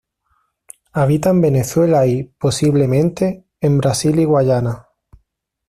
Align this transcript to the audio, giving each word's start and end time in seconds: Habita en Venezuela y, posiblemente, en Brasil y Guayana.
Habita 0.93 1.29
en 1.29 1.41
Venezuela 1.41 2.07
y, 2.07 2.23
posiblemente, 2.23 3.45
en 3.61 3.77
Brasil 3.77 4.17
y 4.19 4.23
Guayana. 4.25 4.87